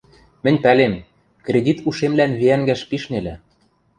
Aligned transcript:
—Мӹнь 0.43 0.61
пӓлем: 0.63 0.93
кредит 1.45 1.77
ушемлӓн 1.87 2.31
виӓнгӓш 2.39 2.81
пиш 2.89 3.03
нелӹ. 3.11 3.35